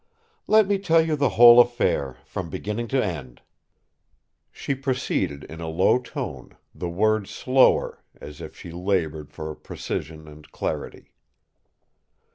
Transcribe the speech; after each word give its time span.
"Let 0.47 0.67
me 0.67 0.79
tell 0.79 0.99
you 1.05 1.15
the 1.15 1.29
whole 1.37 1.59
affair, 1.59 2.17
from 2.25 2.49
beginning 2.49 2.87
to 2.87 3.05
end." 3.05 3.43
She 4.51 4.73
proceeded 4.73 5.43
in 5.43 5.61
a 5.61 5.67
low 5.67 5.99
tone, 5.99 6.57
the 6.73 6.89
words 6.89 7.29
slower, 7.29 8.03
as 8.19 8.41
if 8.41 8.57
she 8.57 8.71
laboured 8.71 9.31
for 9.31 9.53
precision 9.53 10.27
and 10.27 10.51
clarity. 10.51 11.11